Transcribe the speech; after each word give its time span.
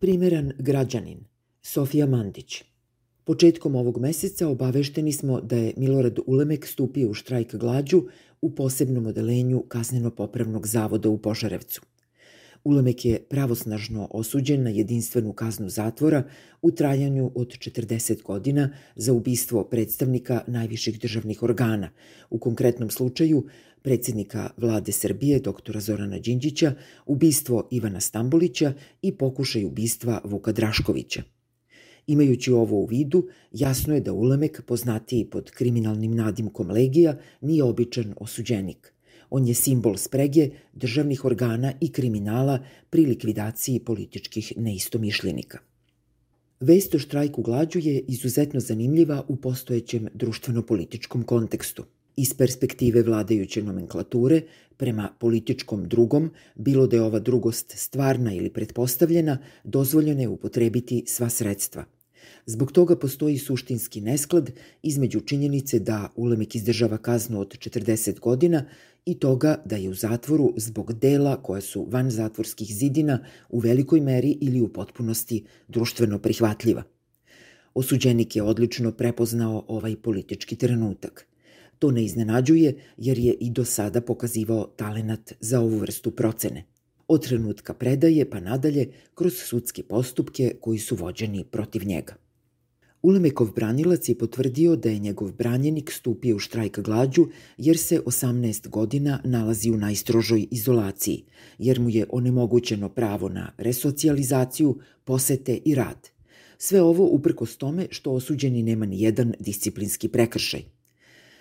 Primeran 0.00 0.52
građanin, 0.58 1.18
Sofija 1.62 2.06
Mandić. 2.06 2.64
Početkom 3.24 3.74
ovog 3.74 3.98
meseca 3.98 4.48
obavešteni 4.48 5.12
smo 5.12 5.40
da 5.40 5.56
je 5.56 5.74
Milorad 5.76 6.18
Ulemek 6.26 6.66
stupio 6.66 7.10
u 7.10 7.14
štrajk 7.14 7.54
glađu 7.54 8.02
u 8.40 8.54
posebnom 8.54 9.06
odelenju 9.06 9.64
Kazneno-popravnog 9.68 10.66
zavoda 10.66 11.08
u 11.08 11.18
Požarevcu. 11.18 11.80
Ulemek 12.64 13.04
je 13.04 13.22
pravosnažno 13.28 14.08
osuđen 14.10 14.62
na 14.62 14.70
jedinstvenu 14.70 15.32
kaznu 15.32 15.68
zatvora 15.68 16.22
u 16.62 16.70
trajanju 16.70 17.30
od 17.34 17.48
40 17.48 18.22
godina 18.22 18.70
za 18.96 19.12
ubistvo 19.12 19.64
predstavnika 19.64 20.44
najviših 20.46 21.00
državnih 21.00 21.42
organa, 21.42 21.90
u 22.30 22.38
konkretnom 22.38 22.90
slučaju 22.90 23.46
predsednika 23.82 24.50
vlade 24.56 24.92
Srbije 24.92 25.40
doktora 25.40 25.80
Zorana 25.80 26.18
Đinđića, 26.18 26.74
ubistvo 27.06 27.68
Ivana 27.70 28.00
Stambolića 28.00 28.72
i 29.02 29.12
pokušaj 29.12 29.64
ubistva 29.64 30.20
Vuka 30.24 30.52
Draškovića. 30.52 31.22
Imajući 32.06 32.52
ovo 32.52 32.76
u 32.76 32.86
vidu, 32.86 33.28
jasno 33.52 33.94
je 33.94 34.00
da 34.00 34.12
Ulemek, 34.12 34.62
poznatiji 34.66 35.24
pod 35.24 35.50
kriminalnim 35.50 36.14
nadimkom 36.14 36.70
Legija, 36.70 37.18
nije 37.40 37.64
običan 37.64 38.14
osuđenik. 38.16 38.92
On 39.30 39.46
je 39.46 39.54
simbol 39.54 39.96
sprege 39.96 40.50
državnih 40.72 41.24
organa 41.24 41.72
i 41.80 41.92
kriminala 41.92 42.58
pri 42.90 43.06
likvidaciji 43.06 43.80
političkih 43.80 44.52
neistomišljenika. 44.56 45.58
Vest 46.60 46.94
o 46.94 46.98
štrajku 46.98 47.42
glađu 47.42 47.78
je 47.78 48.00
izuzetno 48.08 48.60
zanimljiva 48.60 49.24
u 49.28 49.36
postojećem 49.36 50.08
društveno-političkom 50.14 51.22
kontekstu– 51.22 51.84
Iz 52.20 52.34
perspektive 52.34 53.02
vladajuće 53.02 53.62
nomenklature, 53.62 54.42
prema 54.76 55.08
političkom 55.18 55.88
drugom, 55.88 56.30
bilo 56.54 56.86
da 56.86 56.96
je 56.96 57.02
ova 57.02 57.18
drugost 57.18 57.72
stvarna 57.76 58.34
ili 58.34 58.50
pretpostavljena, 58.50 59.38
dozvoljeno 59.64 60.20
je 60.20 60.28
upotrebiti 60.28 61.04
sva 61.06 61.28
sredstva. 61.28 61.84
Zbog 62.46 62.72
toga 62.72 62.96
postoji 62.96 63.38
suštinski 63.38 64.00
nesklad 64.00 64.50
između 64.82 65.20
činjenice 65.20 65.78
da 65.78 66.08
Ulemek 66.16 66.54
izdržava 66.54 66.98
kaznu 66.98 67.40
od 67.40 67.58
40 67.58 68.20
godina 68.20 68.64
i 69.06 69.18
toga 69.18 69.62
da 69.64 69.76
je 69.76 69.90
u 69.90 69.94
zatvoru 69.94 70.52
zbog 70.56 70.92
dela 70.92 71.42
koja 71.42 71.60
su 71.60 71.86
van 71.90 72.10
zatvorskih 72.10 72.74
zidina 72.74 73.24
u 73.48 73.58
velikoj 73.58 74.00
meri 74.00 74.38
ili 74.40 74.60
u 74.60 74.68
potpunosti 74.68 75.44
društveno 75.68 76.18
prihvatljiva. 76.18 76.82
Osuđenik 77.74 78.36
je 78.36 78.42
odlično 78.42 78.92
prepoznao 78.92 79.64
ovaj 79.68 79.96
politički 79.96 80.56
trenutak– 80.56 81.26
To 81.80 81.90
ne 81.90 82.04
iznenađuje 82.04 82.74
jer 82.96 83.18
je 83.18 83.34
i 83.40 83.50
do 83.50 83.64
sada 83.64 84.00
pokazivao 84.00 84.64
talenat 84.76 85.32
za 85.40 85.60
ovu 85.60 85.78
vrstu 85.78 86.10
procene. 86.10 86.64
Od 87.08 87.28
trenutka 87.28 87.74
predaje 87.74 88.30
pa 88.30 88.40
nadalje 88.40 88.88
kroz 89.14 89.34
sudske 89.34 89.82
postupke 89.82 90.54
koji 90.60 90.78
su 90.78 90.96
vođeni 90.96 91.44
protiv 91.44 91.86
njega. 91.86 92.14
Ulemekov 93.02 93.52
branilac 93.54 94.08
je 94.08 94.18
potvrdio 94.18 94.76
da 94.76 94.90
je 94.90 94.98
njegov 94.98 95.32
branjenik 95.32 95.90
stupio 95.92 96.36
u 96.36 96.38
štrajk 96.38 96.80
glađu 96.80 97.26
jer 97.58 97.78
se 97.78 98.00
18 98.00 98.68
godina 98.68 99.20
nalazi 99.24 99.70
u 99.70 99.76
najstrožoj 99.76 100.46
izolaciji, 100.50 101.24
jer 101.58 101.80
mu 101.80 101.90
je 101.90 102.06
onemogućeno 102.10 102.88
pravo 102.88 103.28
na 103.28 103.52
resocijalizaciju, 103.58 104.78
posete 105.04 105.58
i 105.64 105.74
rad. 105.74 106.08
Sve 106.58 106.82
ovo 106.82 107.04
uprkos 107.04 107.56
tome 107.56 107.86
što 107.90 108.12
osuđeni 108.12 108.62
nema 108.62 108.86
ni 108.86 109.02
jedan 109.02 109.34
disciplinski 109.38 110.08
prekršaj– 110.08 110.62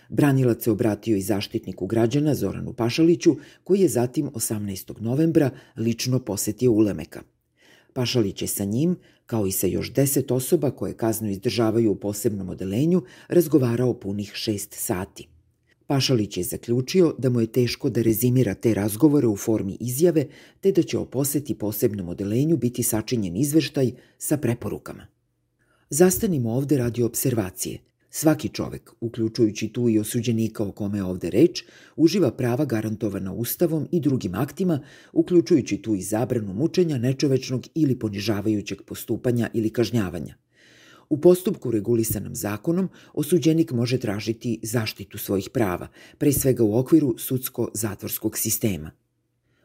Branilac 0.10 0.64
se 0.64 0.72
obratio 0.72 1.18
i 1.18 1.22
zaštitniku 1.22 1.86
građana 1.88 2.36
Zoranu 2.36 2.74
Pašaliću, 2.74 3.36
koji 3.64 3.80
je 3.80 3.88
zatim 3.88 4.30
18. 4.30 5.02
novembra 5.02 5.50
lično 5.78 6.20
posetio 6.20 6.72
Ulemeka. 6.72 7.22
Pašalić 8.00 8.42
je 8.42 8.48
sa 8.48 8.64
njim, 8.64 8.96
kao 9.26 9.48
i 9.48 9.52
sa 9.52 9.68
još 9.68 9.94
deset 9.94 10.32
osoba 10.32 10.72
koje 10.72 10.94
kaznu 10.94 11.30
izdržavaju 11.30 11.92
u 11.92 11.96
posebnom 11.96 12.50
odelenju, 12.50 13.02
razgovarao 13.28 13.94
punih 13.94 14.32
šest 14.34 14.74
sati. 14.74 15.28
Pašalić 15.88 16.38
je 16.38 16.44
zaključio 16.44 17.16
da 17.18 17.30
mu 17.30 17.42
je 17.42 17.52
teško 17.52 17.90
da 17.90 18.02
rezimira 18.02 18.54
te 18.54 18.74
razgovore 18.74 19.28
u 19.28 19.36
formi 19.36 19.78
izjave, 19.80 20.28
te 20.62 20.72
da 20.72 20.84
će 20.84 20.98
o 20.98 21.06
poseti 21.06 21.56
posebnom 21.56 22.10
odelenju 22.10 22.58
biti 22.58 22.84
sačinjen 22.84 23.36
izveštaj 23.38 23.92
sa 24.18 24.38
preporukama. 24.38 25.08
Zastanimo 25.90 26.52
ovde 26.52 26.78
radi 26.78 27.04
observacije– 27.04 27.80
Svaki 28.12 28.50
čovek, 28.50 28.92
uključujući 29.00 29.68
tu 29.68 29.90
i 29.90 30.00
osuđenika 30.00 30.64
o 30.64 30.72
kome 30.72 30.98
je 30.98 31.04
ovde 31.04 31.30
reč, 31.30 31.64
uživa 31.96 32.32
prava 32.32 32.66
garantovana 32.66 33.34
Ustavom 33.34 33.88
i 33.92 34.00
drugim 34.00 34.36
aktima, 34.36 34.80
uključujući 35.14 35.78
tu 35.78 35.96
i 35.96 36.02
zabranu 36.02 36.54
mučenja, 36.54 36.98
nečovečnog 36.98 37.68
ili 37.76 38.00
ponižavajućeg 38.00 38.82
postupanja 38.82 39.50
ili 39.54 39.70
kažnjavanja. 39.70 40.36
U 41.10 41.22
postupku 41.22 41.72
regulisanom 41.72 42.36
zakonom 42.36 42.90
osuđenik 43.14 43.72
može 43.72 43.98
tražiti 43.98 44.60
zaštitu 44.64 45.18
svojih 45.18 45.50
prava, 45.50 45.88
pre 46.18 46.32
svega 46.32 46.64
u 46.64 46.78
okviru 46.78 47.16
sudsko-zatvorskog 47.18 48.38
sistema. 48.38 48.92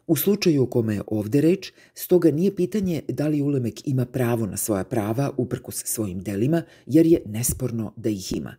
U 0.07 0.17
slučaju 0.17 0.63
o 0.63 0.67
kome 0.67 0.95
je 0.95 1.03
ovde 1.07 1.41
reč, 1.41 1.73
stoga 1.95 2.31
nije 2.31 2.57
pitanje 2.57 3.03
da 3.09 3.29
li 3.29 3.43
Ulemek 3.43 3.89
ima 3.89 4.07
pravo 4.07 4.47
na 4.47 4.57
svoja 4.57 4.85
prava 4.85 5.31
uprkos 5.37 5.85
svojim 5.85 6.21
delima, 6.21 6.63
jer 6.87 7.07
je 7.07 7.23
nesporno 7.27 7.93
da 7.97 8.09
ih 8.09 8.33
ima. 8.37 8.57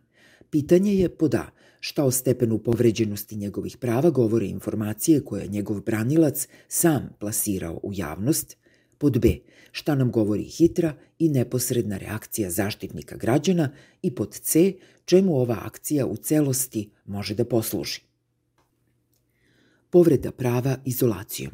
Pitanje 0.50 0.94
je 0.94 1.08
pod 1.08 1.34
A, 1.34 1.46
šta 1.80 2.04
o 2.04 2.10
stepenu 2.10 2.58
povređenosti 2.58 3.36
njegovih 3.36 3.76
prava 3.76 4.10
govore 4.10 4.46
informacije 4.46 5.24
koje 5.24 5.42
je 5.42 5.48
njegov 5.48 5.80
branilac 5.80 6.48
sam 6.68 7.08
plasirao 7.18 7.80
u 7.82 7.92
javnost, 7.94 8.56
pod 8.98 9.20
B, 9.20 9.28
šta 9.72 9.94
nam 9.94 10.10
govori 10.10 10.44
hitra 10.44 10.94
i 11.18 11.28
neposredna 11.28 11.96
reakcija 11.96 12.50
zaštitnika 12.50 13.16
građana? 13.16 13.70
I 14.02 14.14
pod 14.14 14.34
C, 14.34 14.72
čemu 15.04 15.36
ova 15.36 15.58
akcija 15.62 16.06
u 16.06 16.16
celosti 16.16 16.90
može 17.04 17.34
da 17.34 17.44
posluži 17.44 18.05
povreda 19.90 20.32
prava 20.32 20.76
izolacijom. 20.84 21.52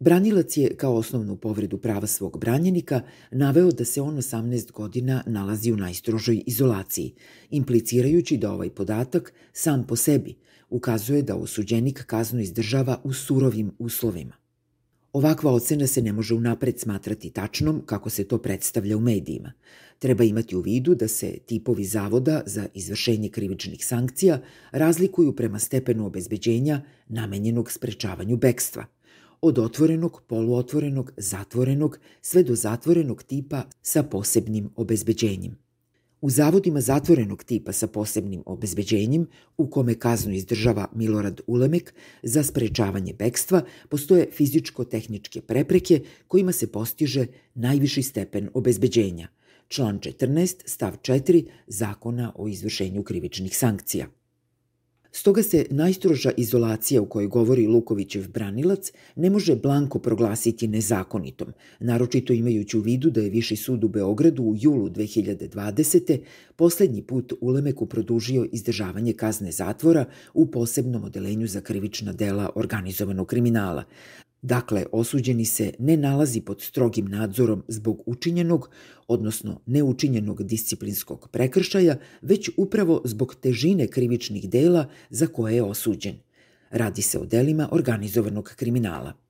Branilac 0.00 0.56
je 0.56 0.76
kao 0.76 0.94
osnovnu 0.94 1.36
povredu 1.36 1.78
prava 1.78 2.06
svog 2.06 2.38
branjenika 2.40 3.00
naveo 3.30 3.70
da 3.70 3.84
se 3.84 4.00
on 4.00 4.16
18 4.16 4.72
godina 4.72 5.22
nalazi 5.26 5.72
u 5.72 5.76
najstrožoj 5.76 6.42
izolaciji, 6.46 7.14
implicirajući 7.50 8.36
da 8.36 8.52
ovaj 8.52 8.70
podatak 8.70 9.32
sam 9.52 9.86
po 9.86 9.96
sebi 9.96 10.34
ukazuje 10.70 11.22
da 11.22 11.36
osuđenik 11.36 12.04
kaznu 12.06 12.40
izdržava 12.40 13.00
u 13.04 13.12
surovim 13.12 13.72
uslovima. 13.78 14.34
Ovakva 15.12 15.52
ocena 15.52 15.86
se 15.86 16.02
ne 16.02 16.12
može 16.12 16.34
unapred 16.34 16.80
smatrati 16.80 17.30
tačnom 17.30 17.82
kako 17.86 18.10
se 18.10 18.24
to 18.24 18.38
predstavlja 18.38 18.96
u 18.96 19.00
medijima. 19.00 19.52
Treba 20.02 20.24
imati 20.24 20.56
u 20.56 20.60
vidu 20.60 20.94
da 20.94 21.08
se 21.08 21.38
tipovi 21.46 21.84
zavoda 21.84 22.42
za 22.46 22.66
izvršenje 22.74 23.28
krivičnih 23.28 23.86
sankcija 23.86 24.40
razlikuju 24.72 25.36
prema 25.36 25.58
stepenu 25.58 26.06
obezbeđenja 26.06 26.80
namenjenog 27.08 27.70
sprečavanju 27.72 28.36
bekstva, 28.36 28.84
od 29.40 29.58
otvorenog, 29.58 30.22
poluotvorenog, 30.26 31.12
zatvorenog, 31.16 31.98
sve 32.22 32.42
do 32.42 32.54
zatvorenog 32.54 33.22
tipa 33.22 33.62
sa 33.82 34.02
posebnim 34.02 34.70
obezbeđenjem. 34.76 35.58
U 36.20 36.30
zavodima 36.30 36.80
zatvorenog 36.80 37.44
tipa 37.44 37.72
sa 37.72 37.86
posebnim 37.86 38.42
obezbeđenjem, 38.46 39.26
u 39.56 39.70
kome 39.70 39.94
kaznu 39.94 40.32
izdržava 40.34 40.88
Milorad 40.94 41.40
Ulemek 41.46 41.94
za 42.22 42.42
sprečavanje 42.42 43.14
bekstva, 43.18 43.62
postoje 43.88 44.28
fizičko-tehničke 44.32 45.40
prepreke 45.40 46.00
kojima 46.28 46.52
se 46.52 46.72
postiže 46.72 47.26
najviši 47.54 48.02
stepen 48.02 48.48
obezbeđenja– 48.54 49.28
član 49.72 50.00
14 50.00 50.54
stav 50.64 50.92
4 51.02 51.44
Zakona 51.66 52.32
o 52.36 52.48
izvršenju 52.48 53.02
krivičnih 53.02 53.56
sankcija. 53.56 54.06
Stoga 55.14 55.42
se 55.42 55.66
najstroža 55.70 56.30
izolacija 56.36 57.02
u 57.02 57.06
kojoj 57.06 57.26
govori 57.28 57.66
Lukovićev 57.66 58.28
branilac 58.28 58.92
ne 59.16 59.30
može 59.30 59.56
blanko 59.56 59.98
proglasiti 59.98 60.68
nezakonitom, 60.68 61.48
naročito 61.80 62.32
imajući 62.32 62.78
u 62.78 62.80
vidu 62.80 63.10
da 63.10 63.20
je 63.20 63.30
Viši 63.30 63.56
sud 63.56 63.84
u 63.84 63.88
Beogradu 63.88 64.42
u 64.42 64.54
julu 64.58 64.90
2020. 64.90 66.18
poslednji 66.56 67.02
put 67.02 67.32
Ulemeku 67.40 67.86
produžio 67.86 68.48
izdržavanje 68.52 69.12
kazne 69.12 69.52
zatvora 69.52 70.04
u 70.34 70.46
posebnom 70.46 71.04
odelenju 71.04 71.46
za 71.46 71.60
krivična 71.60 72.12
dela 72.12 72.50
organizovanog 72.54 73.26
kriminala, 73.26 73.84
Dakle, 74.42 74.84
osuđeni 74.92 75.44
se 75.44 75.72
ne 75.78 75.96
nalazi 75.96 76.40
pod 76.40 76.62
strogim 76.62 77.06
nadzorom 77.06 77.62
zbog 77.68 78.02
učinjenog, 78.06 78.70
odnosno 79.08 79.60
neučinjenog 79.66 80.42
disciplinskog 80.42 81.28
prekršaja, 81.32 81.96
već 82.22 82.50
upravo 82.56 83.02
zbog 83.04 83.34
težine 83.34 83.86
krivičnih 83.86 84.50
dela 84.50 84.88
za 85.10 85.26
koje 85.26 85.54
je 85.54 85.62
osuđen. 85.62 86.14
Radi 86.70 87.02
se 87.02 87.18
o 87.18 87.24
delima 87.24 87.68
organizovanog 87.72 88.52
kriminala. 88.56 89.21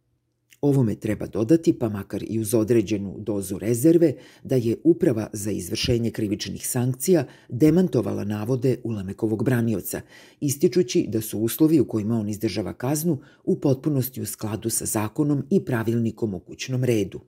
Ovome 0.63 0.95
treba 0.95 1.27
dodati, 1.27 1.73
pa 1.73 1.89
makar 1.89 2.25
i 2.29 2.39
uz 2.41 2.55
određenu 2.55 3.15
dozu 3.19 3.59
rezerve, 3.59 4.15
da 4.45 4.57
je 4.57 4.77
Uprava 4.85 5.27
za 5.33 5.51
izvršenje 5.51 6.11
krivičnih 6.11 6.69
sankcija 6.69 7.25
demantovala 7.49 8.25
navode 8.25 8.77
Ulamekovog 8.85 9.45
branioca, 9.45 10.01
ističući 10.41 11.07
da 11.09 11.21
su 11.21 11.39
uslovi 11.39 11.81
u 11.81 11.85
kojima 11.85 12.15
on 12.15 12.29
izdržava 12.29 12.73
kaznu 12.73 13.19
u 13.45 13.61
potpunosti 13.61 14.23
u 14.23 14.27
skladu 14.27 14.71
sa 14.71 14.87
zakonom 14.87 15.43
i 15.51 15.65
pravilnikom 15.65 16.35
o 16.35 16.39
kućnom 16.39 16.85
redu. 16.85 17.21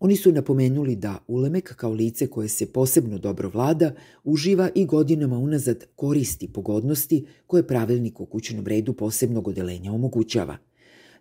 Oni 0.00 0.16
su 0.16 0.32
napomenuli 0.32 0.96
da 0.96 1.18
Ulemek 1.28 1.74
kao 1.76 1.92
lice 1.92 2.26
koje 2.26 2.48
se 2.48 2.66
posebno 2.66 3.18
dobro 3.18 3.48
vlada 3.48 3.94
uživa 4.24 4.70
i 4.74 4.86
godinama 4.86 5.38
unazad 5.38 5.84
koristi 5.96 6.48
pogodnosti 6.48 7.26
koje 7.46 7.66
pravilnik 7.66 8.20
o 8.20 8.26
kućnom 8.26 8.66
redu 8.66 8.92
posebnog 8.92 9.48
odelenja 9.48 9.92
omogućava. 9.92 10.71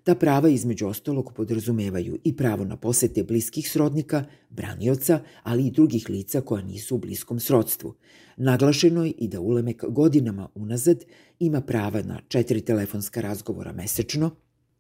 Ta 0.04 0.16
prava 0.16 0.50
između 0.50 0.88
ostalog 0.88 1.34
podrazumevaju 1.36 2.18
i 2.24 2.36
pravo 2.36 2.66
na 2.66 2.78
posete 2.78 3.24
bliskih 3.24 3.72
srodnika, 3.72 4.26
branioca, 4.50 5.20
ali 5.44 5.68
i 5.68 5.72
drugih 5.72 6.10
lica 6.10 6.42
koja 6.42 6.64
nisu 6.64 6.96
u 6.96 7.00
bliskom 7.00 7.40
srodstvu. 7.40 7.94
Naglašeno 8.38 9.06
je 9.06 9.12
i 9.12 9.28
da 9.28 9.40
Ulemek 9.40 9.84
godinama 9.88 10.50
unazad 10.56 11.04
ima 11.40 11.62
prava 11.62 12.02
na 12.02 12.20
četiri 12.28 12.62
telefonska 12.62 13.22
razgovora 13.22 13.74
mesečno, 13.74 14.36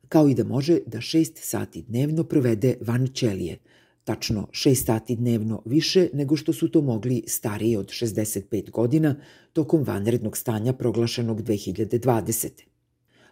kao 0.09 0.29
i 0.29 0.35
da 0.35 0.43
može 0.43 0.79
da 0.85 1.01
šest 1.01 1.37
sati 1.37 1.81
dnevno 1.81 2.23
provede 2.23 2.77
van 2.81 3.07
ćelije– 3.07 3.57
tačno 4.03 4.47
6 4.51 4.75
sati 4.75 5.15
dnevno 5.15 5.61
više 5.65 6.09
nego 6.13 6.35
što 6.35 6.53
su 6.53 6.67
to 6.67 6.81
mogli 6.81 7.23
stariji 7.27 7.75
od 7.75 7.87
65 7.87 8.71
godina 8.71 9.15
tokom 9.53 9.83
vanrednog 9.83 10.37
stanja 10.37 10.73
proglašenog 10.73 11.41
2020. 11.41 12.49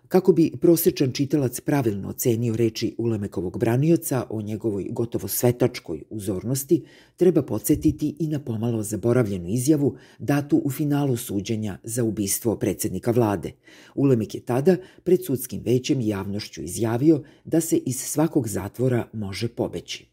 Kako 0.09 0.33
bi 0.33 0.51
prosečan 0.61 1.11
čitalac 1.11 1.61
pravilno 1.61 2.09
ocenio 2.09 2.55
reči 2.55 2.95
Ulemekovog 2.97 3.59
branioca 3.59 4.25
o 4.29 4.41
njegovoj 4.41 4.87
gotovo 4.91 5.27
svetačkoj 5.27 6.03
uzornosti, 6.09 6.83
treba 7.15 7.41
podsjetiti 7.41 8.15
i 8.19 8.27
na 8.27 8.39
pomalo 8.39 8.83
zaboravljenu 8.83 9.47
izjavu 9.47 9.95
datu 10.19 10.61
u 10.65 10.71
finalu 10.71 11.17
suđenja 11.17 11.77
za 11.83 12.03
ubistvo 12.03 12.55
predsednika 12.55 13.11
vlade. 13.11 13.51
Ulemek 13.95 14.35
je 14.35 14.41
tada 14.41 14.75
pred 15.03 15.25
sudskim 15.25 15.61
većem 15.65 16.01
i 16.01 16.07
javnošću 16.07 16.61
izjavio 16.61 17.23
da 17.45 17.61
se 17.61 17.77
iz 17.77 17.99
svakog 17.99 18.47
zatvora 18.47 19.07
može 19.13 19.47
pobeći 19.47 20.09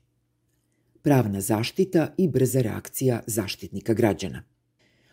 pravna 1.06 1.40
zaštita 1.40 2.14
i 2.19 2.28
brza 2.28 2.60
reakcija 2.60 3.20
zaštitnika 3.26 3.94
građana. 3.94 4.42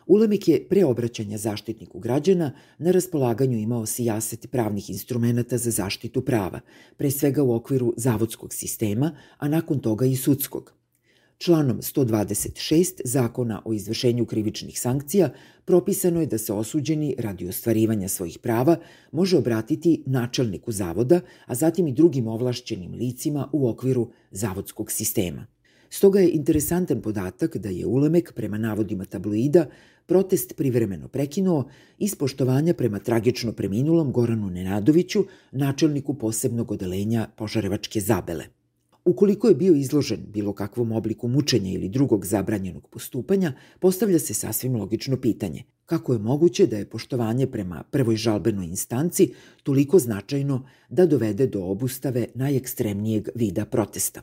Ulemik 0.07 0.47
je 0.47 0.67
pre 0.69 0.85
obraćanja 0.85 1.38
zaštitniku 1.38 2.00
građana 2.00 2.51
na 2.77 2.91
raspolaganju 2.91 3.57
imao 3.57 3.85
sijaset 3.85 4.51
pravnih 4.51 4.89
instrumenta 4.89 5.57
za 5.57 5.71
zaštitu 5.71 6.21
prava, 6.21 6.59
pre 6.97 7.11
svega 7.11 7.44
u 7.44 7.55
okviru 7.55 7.94
zavodskog 7.97 8.53
sistema, 8.53 9.15
a 9.38 9.47
nakon 9.47 9.79
toga 9.79 10.05
i 10.05 10.15
sudskog. 10.15 10.73
Članom 11.38 11.77
126 11.81 13.01
Zakona 13.05 13.61
o 13.65 13.73
izvršenju 13.73 14.25
krivičnih 14.25 14.79
sankcija 14.79 15.29
propisano 15.65 16.19
je 16.21 16.27
da 16.27 16.38
se 16.38 16.53
osuđeni 16.53 17.15
radi 17.19 17.47
ostvarivanja 17.47 18.07
svojih 18.07 18.39
prava 18.39 18.77
može 19.11 19.38
obratiti 19.38 20.03
načelniku 20.05 20.71
zavoda, 20.71 21.21
a 21.45 21.55
zatim 21.55 21.88
i 21.88 21.94
drugim 21.94 22.27
ovlašćenim 22.27 22.94
licima 22.94 23.50
u 23.51 23.69
okviru 23.69 24.09
zavodskog 24.31 24.91
sistema. 24.91 25.52
Stoga 25.94 26.19
je 26.19 26.30
interesantan 26.30 27.01
podatak 27.01 27.57
da 27.57 27.69
je 27.69 27.86
Ulemek, 27.86 28.31
prema 28.36 28.57
navodima 28.57 29.06
tabloida, 29.06 29.66
protest 30.06 30.56
privremeno 30.57 31.07
prekinuo 31.07 31.68
iz 31.98 32.16
poštovanja 32.16 32.74
prema 32.74 33.00
tragično 33.00 33.51
preminulom 33.51 34.12
Goranu 34.12 34.50
Nenadoviću, 34.50 35.25
načelniku 35.51 36.13
posebnog 36.13 36.72
odelenja 36.72 37.28
Požarevačke 37.36 38.01
zabele. 38.01 38.45
Ukoliko 39.06 39.48
je 39.48 39.56
bio 39.56 39.75
izložen 39.75 40.25
bilo 40.28 40.54
kakvom 40.54 40.92
obliku 40.92 41.28
mučenja 41.28 41.72
ili 41.72 41.90
drugog 41.90 42.25
zabranjenog 42.25 42.88
postupanja, 42.88 43.54
postavlja 43.80 44.19
se 44.19 44.34
sasvim 44.34 44.75
logično 44.75 45.22
pitanje 45.22 45.63
kako 45.86 46.13
je 46.13 46.19
moguće 46.19 46.68
da 46.68 46.78
je 46.78 46.89
poštovanje 46.89 47.48
prema 47.48 47.84
prvoj 47.92 48.16
žalbenoj 48.16 48.66
instanci 48.66 49.34
toliko 49.63 50.00
značajno 50.00 50.66
da 50.89 51.06
dovede 51.06 51.48
do 51.48 51.63
obustave 51.63 52.28
najekstremnijeg 52.36 53.30
vida 53.36 53.66
protesta. 53.66 54.22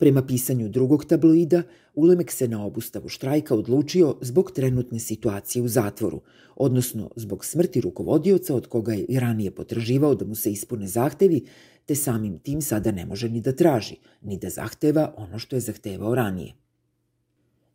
Prema 0.00 0.22
pisanju 0.26 0.68
drugog 0.68 1.04
tabloida, 1.04 1.62
Ulemek 1.94 2.30
se 2.32 2.48
na 2.48 2.66
obustavu 2.66 3.08
štrajka 3.08 3.54
odlučio 3.54 4.16
zbog 4.20 4.52
trenutne 4.52 4.98
situacije 4.98 5.62
u 5.62 5.68
zatvoru, 5.68 6.20
odnosno 6.56 7.10
zbog 7.16 7.44
smrti 7.44 7.80
rukovodioca 7.80 8.54
od 8.54 8.66
koga 8.66 8.92
je 8.92 9.04
i 9.04 9.20
ranije 9.20 9.50
potraživao 9.50 10.14
da 10.14 10.24
mu 10.24 10.34
se 10.34 10.52
ispune 10.52 10.86
zahtevi, 10.86 11.44
te 11.86 11.94
samim 11.94 12.38
tim 12.38 12.62
sada 12.62 12.92
ne 12.92 13.06
može 13.06 13.28
ni 13.28 13.40
da 13.40 13.52
traži, 13.52 13.96
ni 14.22 14.38
da 14.38 14.50
zahteva 14.50 15.14
ono 15.16 15.38
što 15.38 15.56
je 15.56 15.60
zahtevao 15.60 16.14
ranije. 16.14 16.54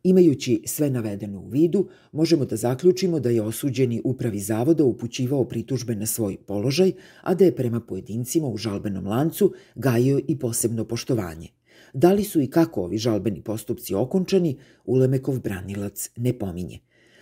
Imajući 0.02 0.62
sve 0.66 0.90
navedeno 0.90 1.40
u 1.40 1.48
vidu, 1.48 1.88
možemo 2.12 2.44
da 2.44 2.56
zaključimo 2.56 3.20
da 3.20 3.30
je 3.30 3.42
osuđeni 3.42 4.00
upravi 4.04 4.40
zavoda 4.40 4.84
upućivao 4.84 5.44
pritužbe 5.44 5.94
na 5.94 6.06
svoj 6.06 6.36
položaj, 6.36 6.92
a 7.22 7.34
da 7.34 7.44
je 7.44 7.56
prema 7.56 7.80
pojedincima 7.80 8.48
u 8.48 8.56
žalbenom 8.56 9.06
lancu 9.06 9.52
gajio 9.74 10.20
i 10.28 10.38
posebno 10.38 10.84
poštovanje– 10.84 11.48
Da 11.92 12.12
li 12.12 12.24
su 12.24 12.40
i 12.40 12.50
kako 12.50 12.82
ovi 12.82 12.98
žalbeni 12.98 13.42
postupci 13.42 13.94
okončani, 13.94 14.58
Ulemekov 14.84 15.40
branilac 15.40 16.10
ne 16.16 16.38
pominje. 16.38 16.78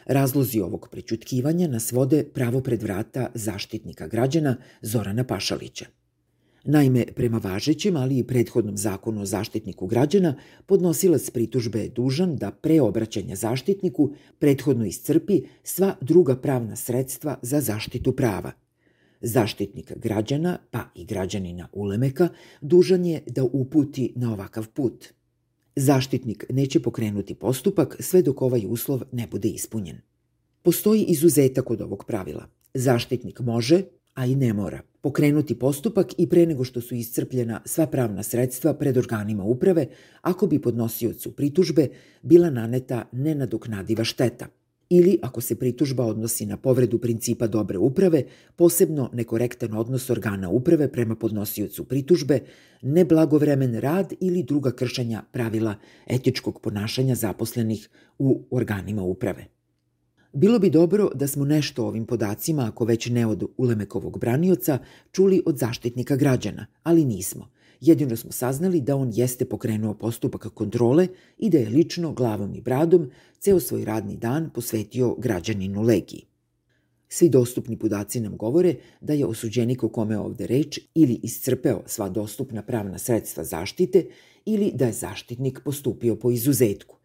Razlozi 0.07 0.61
ovog 0.61 0.89
prećutkivanja 0.91 1.69
nas 1.69 1.93
vode 1.93 2.25
pravo 2.25 2.61
pred 2.61 2.83
vrata 2.83 3.31
zaštitnika 3.35 4.07
građana 4.07 4.57
Zorana 4.83 5.25
Pašalića. 5.25 5.87
Naime, 6.65 7.05
prema 7.15 7.39
važećem, 7.39 7.97
ali 7.97 8.19
i 8.19 8.27
prethodnom 8.27 8.77
zakonu 8.77 9.23
o 9.23 9.27
zaštitniku 9.27 9.87
građana, 9.87 10.37
podnosilac 10.67 11.31
pritužbe 11.31 11.81
je 11.81 11.89
dužan 11.89 12.37
da 12.37 12.51
pre 12.51 12.81
obraćanja 12.81 13.37
zaštitniku 13.37 14.13
prethodno 14.39 14.87
iscrpi 14.87 15.41
sva 15.63 15.97
druga 16.01 16.37
pravna 16.37 16.77
sredstva 16.77 17.39
za 17.43 17.61
zaštitu 17.61 18.13
prava– 18.13 18.53
Zaštitnik 19.27 19.93
građana, 19.97 20.59
pa 20.71 20.85
i 20.95 21.05
građanina 21.05 21.69
Ulemeka, 21.73 22.29
dužan 22.61 23.07
je 23.07 23.23
da 23.27 23.45
uputi 23.45 24.13
na 24.17 24.33
ovakav 24.33 24.69
put. 24.69 25.05
Zaštitnik 25.77 26.45
neće 26.51 26.81
pokrenuti 26.83 27.35
postupak 27.35 27.97
sve 28.01 28.23
dok 28.23 28.43
ovaj 28.43 28.63
uslov 28.69 29.03
ne 29.13 29.27
bude 29.27 29.49
ispunjen. 29.49 29.97
Postoji 30.63 31.03
izuzetak 31.03 31.71
od 31.71 31.81
ovog 31.81 32.05
pravila. 32.05 32.49
Zaštitnik 32.75 33.41
može, 33.41 33.83
a 34.15 34.27
i 34.27 34.35
ne 34.35 34.53
mora, 34.53 34.83
pokrenuti 35.01 35.59
postupak 35.59 36.13
i 36.19 36.29
pre 36.29 36.47
nego 36.47 36.65
što 36.65 36.81
su 36.81 36.95
iscrpljena 36.95 37.61
sva 37.65 37.87
pravna 37.87 38.23
sredstva 38.23 38.75
pred 38.75 38.97
organima 38.97 39.45
uprave 39.45 39.87
ako 40.21 40.47
bi 40.47 40.63
podnosiocu 40.63 41.33
pritužbe 41.33 41.89
bila 42.23 42.51
naneta 42.51 43.09
nenadoknadiva 43.13 44.05
šteta– 44.05 44.47
ili 44.97 45.19
ako 45.23 45.41
se 45.41 45.57
pritužba 45.59 46.05
odnosi 46.07 46.47
na 46.47 46.57
povredu 46.57 46.99
principa 46.99 47.47
dobre 47.47 47.79
uprave, 47.79 48.23
posebno 48.57 49.11
nekorektan 49.13 49.75
odnos 49.75 50.11
organa 50.11 50.51
uprave 50.51 50.89
prema 50.93 51.17
podnosiocu 51.17 51.85
pritužbe, 51.85 52.41
neblagovremen 52.83 53.75
rad 53.81 54.13
ili 54.21 54.43
druga 54.43 54.73
kršenja 54.73 55.23
pravila 55.33 55.75
etičkog 56.07 56.61
ponašanja 56.61 57.15
zaposlenih 57.15 57.89
u 58.19 58.45
organima 58.51 59.03
uprave. 59.03 59.47
Bilo 60.33 60.59
bi 60.59 60.71
dobro 60.71 61.11
da 61.15 61.27
smo 61.27 61.45
nešto 61.45 61.85
o 61.85 61.89
ovim 61.89 62.07
podacima, 62.07 62.69
ako 62.69 62.85
već 62.85 63.07
ne 63.07 63.27
od 63.27 63.45
Ulemekovog 63.57 64.19
branioca, 64.19 64.79
čuli 65.13 65.43
od 65.47 65.59
zaštitnika 65.59 66.17
građana, 66.17 66.67
ali 66.83 67.05
nismo– 67.05 67.51
Jedino 67.87 68.17
smo 68.17 68.33
saznali 68.33 68.81
da 68.81 68.97
on 68.97 69.11
jeste 69.15 69.45
pokrenuo 69.45 69.95
postupak 69.95 70.47
kontrole 70.55 71.09
i 71.39 71.51
da 71.51 71.59
je 71.59 71.69
lično, 71.69 72.13
glavom 72.13 72.55
i 72.55 72.61
bradom, 72.61 73.11
ceo 73.39 73.61
svoj 73.61 73.85
radni 73.85 74.17
dan 74.17 74.51
posvetio 74.55 75.15
građaninu 75.19 75.83
Legiji. 75.83 76.25
Svi 77.09 77.29
dostupni 77.29 77.79
podaci 77.79 78.21
nam 78.21 78.37
govore 78.37 78.75
da 79.01 79.13
je 79.13 79.27
osuđenik 79.27 79.85
o 79.85 79.89
kome 79.89 80.19
ovde 80.19 80.47
reč 80.47 80.81
ili 80.95 81.21
iscrpeo 81.23 81.83
sva 81.87 82.09
dostupna 82.09 82.63
pravna 82.63 82.99
sredstva 82.99 83.45
zaštite 83.45 84.05
ili 84.45 84.73
da 84.75 84.87
je 84.87 84.93
zaštitnik 84.93 85.61
postupio 85.65 86.17
po 86.17 86.31
izuzetku. 86.31 86.97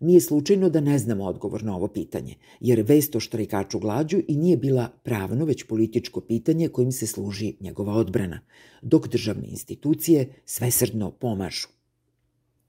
Nije 0.00 0.20
slučajno 0.20 0.68
da 0.68 0.80
ne 0.80 0.98
znamo 0.98 1.24
odgovor 1.24 1.64
na 1.64 1.76
ovo 1.76 1.88
pitanje, 1.88 2.34
jer 2.60 2.82
vest 2.82 3.16
o 3.16 3.20
štrajkaču 3.20 3.78
glađu 3.78 4.18
i 4.28 4.36
nije 4.36 4.56
bila 4.56 4.88
pravno, 5.02 5.44
već 5.44 5.64
političko 5.64 6.20
pitanje 6.20 6.68
kojim 6.68 6.92
se 6.92 7.06
služi 7.06 7.54
njegova 7.60 7.92
odbrana, 7.92 8.40
dok 8.82 9.08
državne 9.08 9.48
institucije 9.48 10.28
svesrdno 10.44 11.10
pomažu. 11.10 11.73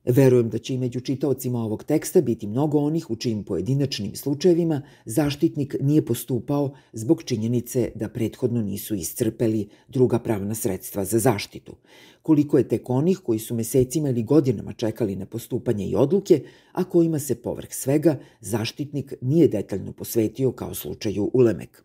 Verujem 0.05 0.49
da 0.49 0.57
će 0.57 0.73
i 0.73 0.77
među 0.77 0.99
čitaocima 0.99 1.59
ovog 1.59 1.83
teksta 1.83 2.21
biti 2.21 2.47
mnogo 2.47 2.79
onih 2.79 3.11
u 3.11 3.15
čijim 3.15 3.43
pojedinačnim 3.43 4.15
slučajevima 4.15 4.81
zaštitnik 5.05 5.75
nije 5.81 6.05
postupao 6.05 6.73
zbog 6.93 7.23
činjenice 7.23 7.91
da 7.95 8.09
prethodno 8.09 8.61
nisu 8.61 8.95
iscrpeli 8.95 9.67
druga 9.87 10.19
pravna 10.19 10.55
sredstva 10.55 11.05
za 11.05 11.19
zaštitu. 11.19 11.75
Koliko 12.21 12.57
je 12.57 12.67
tek 12.67 12.89
onih 12.89 13.17
koji 13.17 13.39
su 13.39 13.55
mesecima 13.55 14.09
ili 14.09 14.23
godinama 14.23 14.73
čekali 14.73 15.15
na 15.15 15.25
postupanje 15.25 15.87
i 15.87 15.95
odluke, 15.95 16.43
a 16.71 16.83
kojima 16.83 17.19
se 17.19 17.35
povrh 17.35 17.73
svega 17.73 18.19
zaštitnik 18.41 19.13
nije 19.21 19.47
detaljno 19.47 19.91
posvetio 19.91 20.51
kao 20.51 20.73
slučaju 20.73 21.31
Ulemek. 21.33 21.83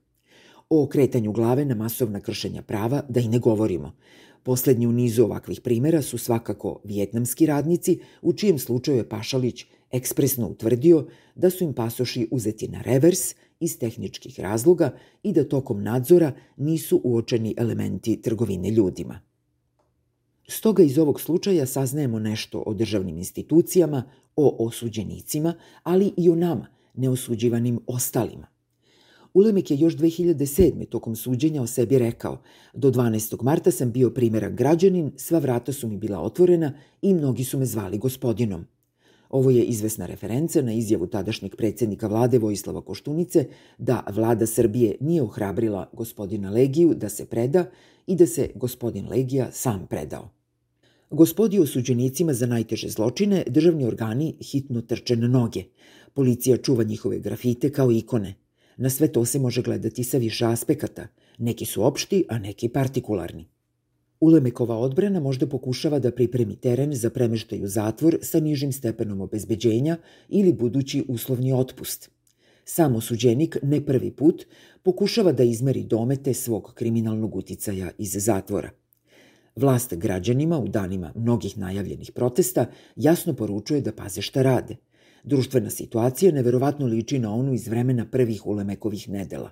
O 0.71 0.83
okretanju 0.83 1.33
glave 1.33 1.65
na 1.65 1.75
masovna 1.75 2.21
kršenja 2.21 2.63
prava 2.63 3.03
da 3.09 3.21
i 3.21 3.29
ne 3.29 3.39
govorimo. 3.39 3.93
Poslednji 4.51 4.87
u 4.87 4.93
nizu 4.93 5.25
ovakvih 5.25 5.61
primera 5.61 6.03
su 6.03 6.19
svakako 6.19 6.81
vijetnamski 6.85 7.47
radnici, 7.47 8.01
u 8.23 8.33
čijem 8.33 8.59
slučaju 8.59 8.97
je 8.97 9.09
Pašalić 9.09 9.65
ekspresno 9.91 10.49
utvrdio 10.49 11.07
da 11.35 11.51
su 11.51 11.65
im 11.65 11.75
pasoši 11.75 12.29
uzeti 12.31 12.69
na 12.69 12.83
revers 12.83 13.35
iz 13.61 13.79
tehničkih 13.79 14.41
razloga 14.41 14.97
i 15.23 15.33
da 15.33 15.49
tokom 15.49 15.83
nadzora 15.83 16.33
nisu 16.57 17.01
uočeni 17.05 17.55
elementi 17.57 18.23
trgovine 18.23 18.71
ljudima. 18.71 19.21
Stoga 20.49 20.83
iz 20.83 20.99
ovog 20.99 21.21
slučaja 21.21 21.67
saznajemo 21.67 22.19
nešto 22.19 22.63
o 22.67 22.75
državnim 22.75 23.19
institucijama, 23.19 24.03
o 24.37 24.67
osuđenicima, 24.67 25.55
ali 25.83 26.13
i 26.17 26.31
o 26.31 26.35
nama, 26.35 26.67
neosuđivanim 26.95 27.81
ostalima. 27.87 28.47
Ulemek 29.35 29.71
je 29.71 29.79
još 29.79 29.97
2007. 29.97 30.89
tokom 30.89 31.17
suđenja 31.17 31.63
o 31.63 31.67
sebi 31.67 31.99
rekao 31.99 32.43
Do 32.75 32.91
12. 32.91 33.43
marta 33.43 33.71
sam 33.71 33.93
bio 33.93 34.11
primjerak 34.11 34.55
građanin, 34.55 35.13
sva 35.17 35.39
vrata 35.39 35.73
su 35.73 35.89
mi 35.89 35.97
bila 35.97 36.21
otvorena 36.21 36.73
i 37.03 37.15
mnogi 37.15 37.45
su 37.45 37.59
me 37.59 37.67
zvali 37.67 37.99
gospodinom. 37.99 38.65
Ovo 39.29 39.51
je 39.51 39.65
izvesna 39.65 40.07
referenca 40.07 40.63
na 40.63 40.73
izjavu 40.73 41.07
tadašnjeg 41.07 41.57
predsednika 41.57 42.07
vlade 42.07 42.39
Vojislava 42.39 42.81
Koštunice 42.81 43.47
da 43.79 44.05
vlada 44.13 44.47
Srbije 44.47 44.97
nije 45.01 45.23
ohrabrila 45.23 45.91
gospodina 45.93 46.51
Legiju 46.51 46.95
da 46.95 47.09
se 47.09 47.27
preda 47.27 47.65
i 48.07 48.17
da 48.17 48.27
se 48.27 48.51
gospodin 48.55 49.09
Legija 49.09 49.53
sam 49.53 49.87
predao. 49.91 50.29
Gospodi 51.11 51.59
osuđenicima 51.59 52.33
za 52.33 52.47
najteže 52.47 52.89
zločine 52.89 53.45
državni 53.47 53.85
organi 53.85 54.35
hitno 54.41 54.81
trče 54.81 55.17
na 55.17 55.29
noge. 55.29 55.65
Policija 56.15 56.57
čuva 56.57 56.85
njihove 56.85 57.19
grafite 57.19 57.73
kao 57.73 57.93
ikone. 57.93 58.35
Na 58.81 58.91
sve 58.91 59.09
to 59.13 59.25
se 59.25 59.39
može 59.39 59.63
gledati 59.63 60.05
sa 60.05 60.19
više 60.19 60.45
aspekata. 60.47 61.07
Neki 61.39 61.65
su 61.65 61.85
opšti, 61.85 62.25
a 62.29 62.39
neki 62.39 62.69
partikularni. 62.69 63.49
Ulemekova 64.21 64.77
odbrana 64.77 65.21
možda 65.21 65.47
pokušava 65.47 65.99
da 65.99 66.11
pripremi 66.11 66.57
teren 66.57 66.95
za 66.95 67.11
premeštaj 67.11 67.63
u 67.63 67.69
zatvor 67.69 68.19
sa 68.23 68.41
nižim 68.41 68.73
stepenom 68.73 69.21
obezbeđenja 69.21 69.97
ili 70.29 70.53
budući 70.53 71.05
uslovni 71.09 71.53
otpust. 71.53 72.11
Sam 72.65 72.97
osuđenik 72.97 73.57
ne 73.63 73.85
prvi 73.87 74.11
put 74.11 74.47
pokušava 74.83 75.33
da 75.33 75.43
izmeri 75.43 75.85
domete 75.85 76.35
svog 76.35 76.73
kriminalnog 76.75 77.37
uticaja 77.37 77.91
iz 77.99 78.17
zatvora. 78.19 78.71
Vlast 79.57 79.95
građanima 79.95 80.59
u 80.59 80.69
danima 80.69 81.13
mnogih 81.17 81.59
najavljenih 81.59 82.13
protesta 82.13 82.67
jasno 82.97 83.35
poručuje 83.35 83.81
da 83.81 83.93
paze 83.93 84.23
šta 84.23 84.43
rade. 84.43 84.77
Društvena 85.25 85.71
situacija 85.71 86.33
neverovatno 86.33 86.87
liči 86.87 87.19
na 87.19 87.35
onu 87.35 87.53
iz 87.53 87.69
vremena 87.69 88.07
prvih 88.11 88.47
ulemekovih 88.47 89.09
nedela. 89.09 89.51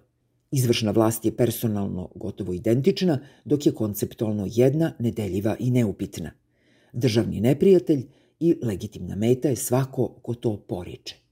Izvršna 0.51 0.91
vlast 0.91 1.25
je 1.25 1.37
personalno 1.37 2.09
gotovo 2.15 2.53
identična, 2.53 3.19
dok 3.45 3.67
je 3.67 3.75
konceptualno 3.75 4.47
jedna, 4.51 4.93
nedeljiva 4.99 5.57
i 5.59 5.71
neupitna. 5.71 6.31
Državni 6.93 7.41
neprijatelj 7.41 8.07
i 8.41 8.57
legitimna 8.63 9.17
meta 9.17 9.49
je 9.49 9.57
svako 9.57 10.09
ko 10.23 10.35
to 10.35 10.57
poriče. 10.57 11.28